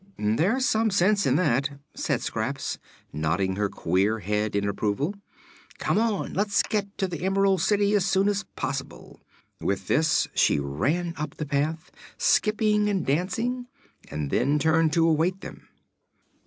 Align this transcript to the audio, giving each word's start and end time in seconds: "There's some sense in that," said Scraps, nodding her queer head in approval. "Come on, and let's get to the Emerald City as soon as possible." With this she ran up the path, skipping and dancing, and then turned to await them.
"There's 0.17 0.65
some 0.65 0.89
sense 0.89 1.27
in 1.27 1.35
that," 1.35 1.79
said 1.93 2.21
Scraps, 2.23 2.79
nodding 3.13 3.55
her 3.55 3.69
queer 3.69 4.17
head 4.17 4.55
in 4.55 4.67
approval. 4.67 5.13
"Come 5.77 5.99
on, 5.99 6.25
and 6.25 6.35
let's 6.35 6.63
get 6.63 6.97
to 6.97 7.07
the 7.07 7.21
Emerald 7.23 7.61
City 7.61 7.93
as 7.93 8.03
soon 8.03 8.27
as 8.27 8.41
possible." 8.55 9.21
With 9.59 9.85
this 9.85 10.27
she 10.33 10.57
ran 10.59 11.13
up 11.17 11.35
the 11.35 11.45
path, 11.45 11.91
skipping 12.17 12.89
and 12.89 13.05
dancing, 13.05 13.67
and 14.09 14.31
then 14.31 14.57
turned 14.57 14.91
to 14.93 15.07
await 15.07 15.41
them. 15.41 15.67